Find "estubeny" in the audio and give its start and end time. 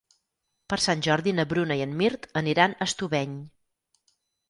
2.91-3.41